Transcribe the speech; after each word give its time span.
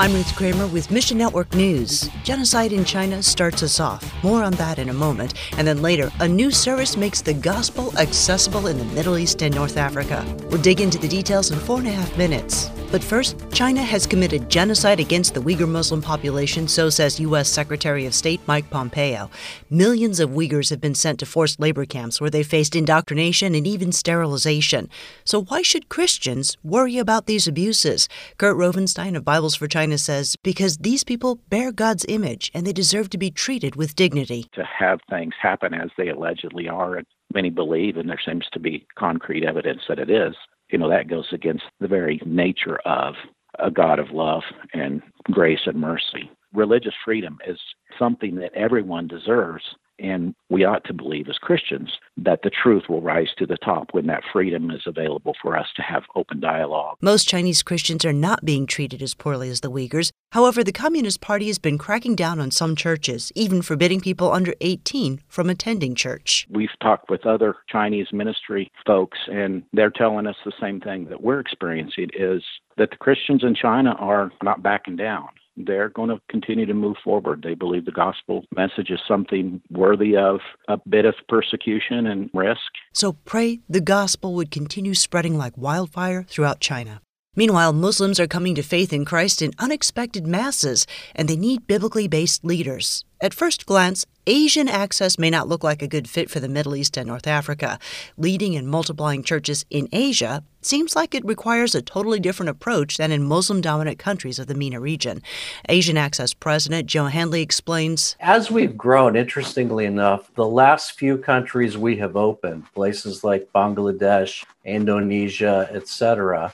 I'm 0.00 0.12
Ruth 0.12 0.36
Kramer 0.36 0.68
with 0.68 0.92
Mission 0.92 1.18
Network 1.18 1.52
News. 1.56 2.08
Genocide 2.22 2.72
in 2.72 2.84
China 2.84 3.20
starts 3.20 3.64
us 3.64 3.80
off. 3.80 4.14
More 4.22 4.44
on 4.44 4.52
that 4.52 4.78
in 4.78 4.90
a 4.90 4.92
moment. 4.92 5.34
And 5.56 5.66
then 5.66 5.82
later, 5.82 6.12
a 6.20 6.28
new 6.28 6.52
service 6.52 6.96
makes 6.96 7.20
the 7.20 7.34
gospel 7.34 7.92
accessible 7.98 8.68
in 8.68 8.78
the 8.78 8.84
Middle 8.84 9.18
East 9.18 9.42
and 9.42 9.52
North 9.52 9.76
Africa. 9.76 10.24
We'll 10.50 10.62
dig 10.62 10.80
into 10.80 10.98
the 10.98 11.08
details 11.08 11.50
in 11.50 11.58
four 11.58 11.78
and 11.78 11.88
a 11.88 11.90
half 11.90 12.16
minutes. 12.16 12.70
But 12.90 13.04
first, 13.04 13.36
China 13.52 13.82
has 13.82 14.06
committed 14.06 14.48
genocide 14.48 14.98
against 14.98 15.34
the 15.34 15.42
Uyghur 15.42 15.68
Muslim 15.68 16.00
population, 16.00 16.66
so 16.66 16.88
says 16.88 17.20
U.S. 17.20 17.46
Secretary 17.50 18.06
of 18.06 18.14
State 18.14 18.40
Mike 18.46 18.70
Pompeo. 18.70 19.30
Millions 19.68 20.20
of 20.20 20.30
Uyghurs 20.30 20.70
have 20.70 20.80
been 20.80 20.94
sent 20.94 21.20
to 21.20 21.26
forced 21.26 21.60
labor 21.60 21.84
camps 21.84 22.18
where 22.18 22.30
they 22.30 22.42
faced 22.42 22.74
indoctrination 22.74 23.54
and 23.54 23.66
even 23.66 23.92
sterilization. 23.92 24.88
So 25.24 25.42
why 25.42 25.60
should 25.60 25.90
Christians 25.90 26.56
worry 26.62 26.96
about 26.96 27.26
these 27.26 27.46
abuses? 27.46 28.08
Kurt 28.38 28.56
Rovenstein 28.56 29.14
of 29.16 29.24
Bibles 29.24 29.54
for 29.54 29.68
China 29.68 29.98
says 29.98 30.36
because 30.42 30.78
these 30.78 31.04
people 31.04 31.40
bear 31.50 31.72
God's 31.72 32.06
image 32.08 32.50
and 32.54 32.66
they 32.66 32.72
deserve 32.72 33.10
to 33.10 33.18
be 33.18 33.30
treated 33.30 33.76
with 33.76 33.96
dignity. 33.96 34.46
To 34.54 34.64
have 34.64 35.00
things 35.10 35.34
happen 35.38 35.74
as 35.74 35.90
they 35.98 36.08
allegedly 36.08 36.70
are, 36.70 36.96
and 36.96 37.06
many 37.34 37.50
believe, 37.50 37.98
and 37.98 38.08
there 38.08 38.20
seems 38.24 38.46
to 38.52 38.58
be 38.58 38.86
concrete 38.98 39.44
evidence 39.44 39.82
that 39.90 39.98
it 39.98 40.08
is, 40.08 40.34
you 40.70 40.78
know, 40.78 40.88
that 40.88 41.08
goes 41.08 41.26
against 41.32 41.64
the 41.80 41.88
very 41.88 42.20
nature 42.24 42.78
of 42.84 43.14
a 43.58 43.70
God 43.70 43.98
of 43.98 44.10
love 44.10 44.42
and 44.74 45.02
grace 45.24 45.60
and 45.66 45.80
mercy. 45.80 46.30
Religious 46.52 46.94
freedom 47.04 47.38
is 47.46 47.58
something 47.98 48.36
that 48.36 48.54
everyone 48.54 49.06
deserves, 49.06 49.64
and 49.98 50.34
we 50.48 50.64
ought 50.64 50.84
to 50.84 50.94
believe 50.94 51.28
as 51.28 51.38
Christians 51.38 51.90
that 52.16 52.40
the 52.42 52.50
truth 52.50 52.84
will 52.88 53.00
rise 53.00 53.28
to 53.38 53.46
the 53.46 53.56
top 53.56 53.88
when 53.92 54.06
that 54.06 54.22
freedom 54.32 54.70
is 54.70 54.82
available 54.86 55.34
for 55.40 55.56
us 55.56 55.68
to 55.76 55.82
have 55.82 56.04
open 56.16 56.40
dialogue. 56.40 56.96
Most 57.00 57.28
Chinese 57.28 57.62
Christians 57.62 58.04
are 58.04 58.12
not 58.12 58.44
being 58.44 58.66
treated 58.66 59.02
as 59.02 59.14
poorly 59.14 59.50
as 59.50 59.60
the 59.60 59.70
Uyghurs. 59.70 60.10
However, 60.32 60.62
the 60.62 60.72
Communist 60.72 61.20
Party 61.20 61.46
has 61.46 61.58
been 61.58 61.78
cracking 61.78 62.14
down 62.14 62.40
on 62.40 62.50
some 62.50 62.76
churches, 62.76 63.32
even 63.34 63.62
forbidding 63.62 64.00
people 64.00 64.32
under 64.32 64.54
18 64.60 65.22
from 65.28 65.48
attending 65.48 65.94
church. 65.94 66.46
We've 66.50 66.68
talked 66.82 67.10
with 67.10 67.26
other 67.26 67.56
Chinese 67.68 68.08
ministry 68.12 68.70
folks, 68.86 69.18
and 69.30 69.62
they're 69.72 69.90
telling 69.90 70.26
us 70.26 70.36
the 70.44 70.52
same 70.60 70.80
thing 70.80 71.06
that 71.06 71.22
we're 71.22 71.40
experiencing 71.40 72.10
is 72.14 72.42
that 72.76 72.90
the 72.90 72.96
Christians 72.96 73.42
in 73.42 73.54
China 73.54 73.92
are 73.98 74.30
not 74.42 74.62
backing 74.62 74.96
down 74.96 75.28
they're 75.66 75.88
going 75.88 76.10
to 76.10 76.20
continue 76.28 76.66
to 76.66 76.74
move 76.74 76.96
forward. 77.02 77.42
They 77.42 77.54
believe 77.54 77.84
the 77.84 77.92
gospel 77.92 78.44
message 78.54 78.90
is 78.90 79.00
something 79.06 79.60
worthy 79.70 80.16
of 80.16 80.40
a 80.68 80.78
bit 80.88 81.04
of 81.04 81.14
persecution 81.28 82.06
and 82.06 82.30
risk. 82.34 82.60
So 82.92 83.12
pray 83.12 83.60
the 83.68 83.80
gospel 83.80 84.34
would 84.34 84.50
continue 84.50 84.94
spreading 84.94 85.36
like 85.36 85.56
wildfire 85.56 86.24
throughout 86.28 86.60
China. 86.60 87.02
Meanwhile, 87.36 87.72
Muslims 87.72 88.18
are 88.18 88.26
coming 88.26 88.56
to 88.56 88.62
faith 88.62 88.92
in 88.92 89.04
Christ 89.04 89.42
in 89.42 89.52
unexpected 89.60 90.26
masses, 90.26 90.86
and 91.14 91.28
they 91.28 91.36
need 91.36 91.68
biblically 91.68 92.08
based 92.08 92.44
leaders. 92.44 93.04
At 93.20 93.34
first 93.34 93.64
glance, 93.64 94.06
Asian 94.26 94.68
access 94.68 95.18
may 95.18 95.30
not 95.30 95.48
look 95.48 95.62
like 95.62 95.80
a 95.80 95.88
good 95.88 96.08
fit 96.08 96.30
for 96.30 96.40
the 96.40 96.48
Middle 96.48 96.74
East 96.74 96.96
and 96.96 97.06
North 97.06 97.26
Africa. 97.26 97.78
Leading 98.16 98.56
and 98.56 98.68
multiplying 98.68 99.22
churches 99.22 99.64
in 99.70 99.88
Asia 99.92 100.42
seems 100.62 100.96
like 100.96 101.14
it 101.14 101.24
requires 101.24 101.74
a 101.74 101.82
totally 101.82 102.18
different 102.18 102.50
approach 102.50 102.96
than 102.96 103.12
in 103.12 103.22
Muslim 103.22 103.60
dominant 103.60 103.98
countries 103.98 104.38
of 104.38 104.48
the 104.48 104.54
MENA 104.54 104.80
region. 104.80 105.22
Asian 105.68 105.96
Access 105.96 106.34
President 106.34 106.86
Joe 106.86 107.06
Handley 107.06 107.42
explains 107.42 108.16
As 108.20 108.50
we've 108.50 108.76
grown, 108.76 109.16
interestingly 109.16 109.84
enough, 109.84 110.32
the 110.34 110.46
last 110.46 110.92
few 110.92 111.18
countries 111.18 111.78
we 111.78 111.96
have 111.98 112.16
opened, 112.16 112.64
places 112.74 113.22
like 113.22 113.48
Bangladesh, 113.54 114.44
Indonesia, 114.64 115.68
etc., 115.72 116.52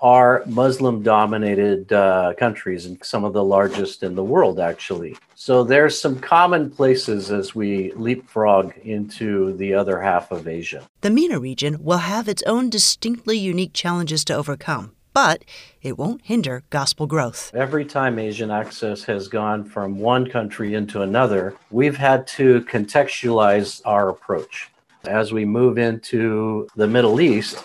are 0.00 0.42
Muslim 0.46 1.02
dominated 1.02 1.92
uh, 1.92 2.34
countries 2.38 2.86
and 2.86 2.98
some 3.04 3.24
of 3.24 3.32
the 3.32 3.44
largest 3.44 4.02
in 4.02 4.14
the 4.14 4.24
world, 4.24 4.60
actually. 4.60 5.16
So 5.34 5.64
there's 5.64 5.98
some 5.98 6.18
common 6.18 6.70
places 6.70 7.30
as 7.30 7.54
we 7.54 7.92
leapfrog 7.92 8.76
into 8.78 9.56
the 9.56 9.74
other 9.74 10.00
half 10.00 10.30
of 10.30 10.48
Asia. 10.48 10.88
The 11.00 11.10
MENA 11.10 11.38
region 11.38 11.82
will 11.82 11.98
have 11.98 12.28
its 12.28 12.42
own 12.44 12.70
distinctly 12.70 13.38
unique 13.38 13.72
challenges 13.72 14.24
to 14.26 14.34
overcome. 14.34 14.92
But 15.14 15.44
it 15.82 15.98
won't 15.98 16.24
hinder 16.24 16.62
gospel 16.70 17.06
growth. 17.06 17.50
Every 17.52 17.84
time 17.84 18.20
Asian 18.20 18.52
Access 18.52 19.02
has 19.04 19.26
gone 19.26 19.64
from 19.64 19.98
one 19.98 20.30
country 20.30 20.74
into 20.74 21.02
another, 21.02 21.56
we've 21.70 21.96
had 21.96 22.26
to 22.28 22.60
contextualize 22.62 23.80
our 23.84 24.10
approach. 24.10 24.70
As 25.04 25.32
we 25.32 25.44
move 25.44 25.76
into 25.76 26.68
the 26.76 26.86
Middle 26.86 27.20
East, 27.20 27.64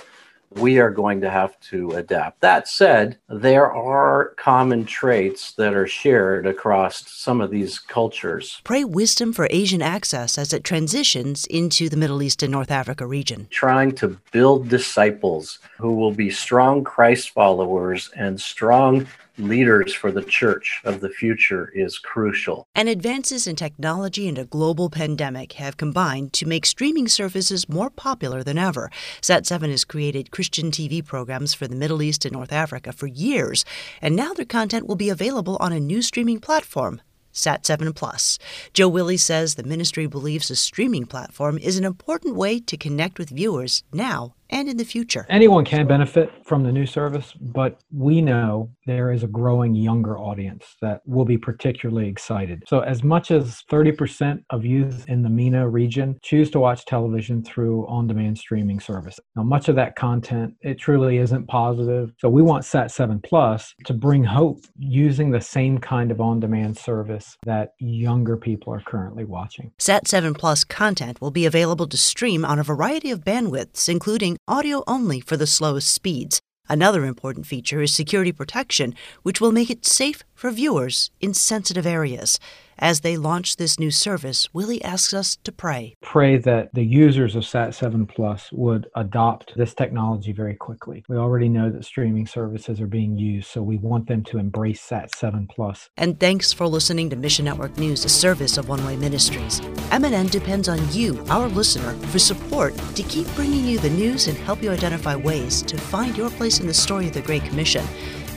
we 0.56 0.80
are 0.80 0.90
going 0.90 1.22
to 1.22 1.30
have 1.30 1.59
to 1.62 1.91
adapt. 1.91 2.41
That 2.41 2.68
said, 2.68 3.18
there 3.30 3.72
are 3.72 4.34
common 4.38 4.86
traits 4.86 5.53
that 5.53 5.74
are 5.74 5.88
shared 5.88 6.46
across 6.46 7.09
some 7.09 7.41
of 7.41 7.52
these 7.52 7.80
cultures. 7.80 8.62
Pray 8.64 8.84
wisdom 8.84 9.34
for 9.34 9.47
Asian 9.50 9.81
access 9.81 10.38
as 10.38 10.53
it 10.53 10.64
transitions 10.64 11.46
into 11.47 11.90
the 11.90 11.97
Middle 11.97 12.22
East 12.22 12.44
and 12.44 12.52
North 12.52 12.72
Africa 12.72 13.06
region. 13.06 13.47
Trying 13.50 13.94
to 13.96 14.18
build 14.31 14.69
disciples 14.69 15.59
who 15.78 15.94
will 15.94 16.14
be 16.14 16.30
strong 16.30 16.84
Christ 16.84 17.31
followers 17.31 18.09
and 18.16 18.40
strong 18.40 19.08
leaders 19.38 19.94
for 19.94 20.11
the 20.11 20.23
church 20.23 20.81
of 20.83 20.99
the 20.99 21.09
future 21.09 21.71
is 21.73 21.97
crucial. 21.97 22.67
And 22.75 22.88
advances 22.88 23.47
in 23.47 23.55
technology 23.55 24.27
and 24.27 24.38
a 24.38 24.45
global 24.45 24.89
pandemic 24.89 25.53
have 25.53 25.77
combined 25.77 26.33
to 26.33 26.45
make 26.45 26.66
streaming 26.66 27.07
services 27.07 27.67
more 27.67 27.89
popular 27.89 28.43
than 28.43 28.57
ever. 28.57 28.91
Sat7 29.22 29.69
has 29.72 29.85
created 29.85 30.31
Christian 30.31 30.72
TV 30.72 31.03
programs 31.03 31.53
for 31.53 31.67
the 31.67 31.75
Middle 31.75 32.01
East 32.01 32.25
and 32.25 32.33
North 32.33 32.51
Africa 32.51 32.93
for 32.93 33.07
years, 33.07 33.66
and 34.01 34.16
now 34.16 34.33
their 34.33 34.45
content 34.45 34.88
will 34.88 34.95
be 34.95 35.09
available 35.09 35.57
on 35.59 35.73
a 35.73 35.79
new 35.79 36.01
streaming 36.01 36.39
platform. 36.39 37.01
Sat7 37.33 37.95
Plus. 37.95 38.38
Joe 38.73 38.88
Willie 38.88 39.17
says 39.17 39.55
the 39.55 39.63
ministry 39.63 40.05
believes 40.05 40.51
a 40.51 40.55
streaming 40.55 41.05
platform 41.05 41.57
is 41.57 41.77
an 41.77 41.83
important 41.83 42.35
way 42.35 42.59
to 42.59 42.77
connect 42.77 43.17
with 43.17 43.29
viewers 43.29 43.83
now 43.91 44.35
and 44.53 44.69
in 44.69 44.78
the 44.78 44.86
future. 44.86 45.25
Anyone 45.30 45.66
can 45.66 45.88
benefit 45.88 46.31
from 46.46 46.64
the 46.64 46.72
new 46.72 46.86
service, 46.86 47.34
but 47.41 47.81
we 47.91 48.22
know 48.22 48.69
there 48.86 49.12
is 49.12 49.24
a 49.24 49.28
growing 49.28 49.74
younger 49.74 50.18
audience 50.18 50.75
that 50.81 51.02
will 51.06 51.25
be 51.25 51.38
particularly 51.38 52.08
excited. 52.08 52.64
So, 52.68 52.81
as 52.81 53.03
much 53.03 53.31
as 53.31 53.64
30% 53.72 54.44
of 54.52 54.64
youth 54.64 55.06
in 55.08 55.24
the 55.24 55.30
MENA 55.30 55.68
region 55.68 56.19
choose 56.22 56.52
to 56.52 56.59
watch 56.59 56.86
television 56.86 57.44
through 57.44 57.88
on 57.88 58.06
demand 58.06 58.38
streaming 58.38 58.80
service. 58.80 59.19
Now, 59.36 59.44
much 59.44 59.69
of 59.69 59.75
that 59.75 59.96
content, 59.96 60.53
it 60.62 60.75
truly 60.75 61.18
isn't 61.18 61.47
positive. 61.47 62.14
So, 62.20 62.30
we 62.30 62.44
want 62.44 62.64
Sat7 62.64 63.24
Plus 63.24 63.74
to 63.85 63.94
bring 63.94 64.24
hope 64.24 64.59
using 64.78 65.31
the 65.31 65.41
same 65.41 65.80
kind 65.80 66.12
of 66.12 66.22
on 66.22 66.40
demand 66.40 66.78
service 66.78 67.38
that 67.46 67.74
younger 67.80 68.38
people 68.38 68.72
are 68.72 68.81
currently 68.81 69.25
watching. 69.25 69.72
Sat7 69.80 70.38
Plus 70.38 70.64
content 70.64 71.20
will 71.20 71.31
be 71.31 71.47
available 71.47 71.88
to 71.88 71.97
stream 71.97 72.46
on 72.46 72.59
a 72.59 72.64
variety 72.64 73.09
of 73.09 73.22
bandwidths, 73.22 73.90
including 73.90 74.38
audio 74.47 74.83
only 74.87 75.21
for 75.21 75.37
the 75.37 75.47
slowest 75.47 75.87
speeds. 75.93 76.41
Another 76.67 77.05
important 77.05 77.45
feature 77.45 77.81
is 77.81 77.95
security 77.95 78.33
protection, 78.33 78.93
which 79.21 79.39
will 79.39 79.53
make 79.53 79.69
it 79.69 79.85
safe 79.85 80.23
for 80.43 80.51
viewers 80.51 81.09
in 81.21 81.33
sensitive 81.33 81.87
areas. 81.87 82.37
As 82.77 82.99
they 82.99 83.15
launch 83.15 83.55
this 83.55 83.79
new 83.79 83.91
service, 83.91 84.53
Willie 84.53 84.83
asks 84.83 85.13
us 85.13 85.37
to 85.45 85.53
pray. 85.53 85.95
Pray 86.01 86.35
that 86.35 86.73
the 86.73 86.83
users 86.83 87.37
of 87.37 87.43
Sat7 87.43 88.09
Plus 88.09 88.51
would 88.51 88.87
adopt 88.93 89.55
this 89.55 89.73
technology 89.73 90.33
very 90.33 90.55
quickly. 90.55 91.05
We 91.07 91.15
already 91.15 91.47
know 91.47 91.69
that 91.69 91.85
streaming 91.85 92.27
services 92.27 92.81
are 92.81 92.87
being 92.87 93.15
used, 93.15 93.47
so 93.47 93.63
we 93.63 93.77
want 93.77 94.07
them 94.07 94.21
to 94.25 94.37
embrace 94.37 94.85
Sat7 94.85 95.47
Plus. 95.47 95.89
And 95.95 96.19
thanks 96.19 96.51
for 96.51 96.67
listening 96.67 97.09
to 97.11 97.15
Mission 97.15 97.45
Network 97.45 97.77
News, 97.77 98.03
a 98.03 98.09
service 98.09 98.57
of 98.57 98.67
One 98.67 98.85
Way 98.85 98.97
Ministries. 98.97 99.61
MNN 99.91 100.29
depends 100.29 100.67
on 100.67 100.91
you, 100.91 101.23
our 101.29 101.47
listener, 101.47 101.93
for 102.07 102.19
support 102.19 102.75
to 102.95 103.03
keep 103.03 103.33
bringing 103.35 103.63
you 103.63 103.79
the 103.79 103.91
news 103.91 104.27
and 104.27 104.37
help 104.39 104.61
you 104.61 104.71
identify 104.71 105.15
ways 105.15 105.61
to 105.61 105.77
find 105.77 106.17
your 106.17 106.31
place 106.31 106.59
in 106.59 106.67
the 106.67 106.73
story 106.73 107.07
of 107.07 107.13
the 107.13 107.21
Great 107.21 107.45
Commission. 107.45 107.85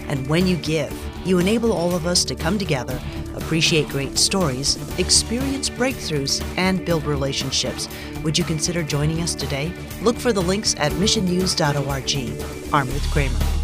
And 0.08 0.26
when 0.28 0.46
you 0.46 0.56
give, 0.56 0.92
you 1.24 1.38
enable 1.38 1.72
all 1.72 1.94
of 1.94 2.06
us 2.06 2.24
to 2.26 2.34
come 2.34 2.58
together, 2.58 3.00
appreciate 3.34 3.88
great 3.88 4.18
stories, 4.18 4.76
experience 4.98 5.68
breakthroughs, 5.68 6.44
and 6.56 6.84
build 6.84 7.04
relationships. 7.04 7.88
Would 8.22 8.38
you 8.38 8.44
consider 8.44 8.82
joining 8.82 9.20
us 9.20 9.34
today? 9.34 9.72
Look 10.02 10.16
for 10.16 10.32
the 10.32 10.42
links 10.42 10.74
at 10.78 10.92
missionnews.org. 10.92 12.72
I'm 12.72 12.86
Ruth 12.86 13.10
Kramer. 13.10 13.55